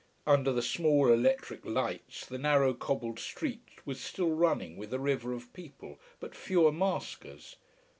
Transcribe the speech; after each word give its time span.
Under 0.25 0.51
the 0.51 0.63
small 0.63 1.09
electric 1.13 1.63
lights 1.63 2.25
the 2.25 2.39
narrow, 2.39 2.73
cobbled 2.73 3.19
street 3.19 3.69
was 3.85 4.01
still 4.01 4.31
running 4.31 4.75
with 4.75 4.91
a 4.91 4.99
river 4.99 5.31
of 5.31 5.53
people, 5.53 5.99
but 6.19 6.33
fewer 6.33 6.71
maskers. 6.71 7.57